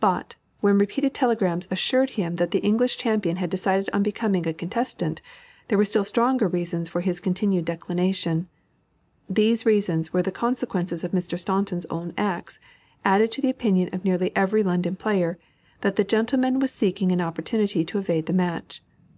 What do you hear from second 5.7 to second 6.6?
were still stronger